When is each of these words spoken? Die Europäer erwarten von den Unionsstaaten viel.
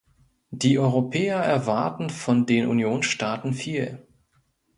Die 0.49 0.79
Europäer 0.79 1.37
erwarten 1.37 2.09
von 2.09 2.47
den 2.47 2.67
Unionsstaaten 2.67 3.53
viel. 3.53 3.99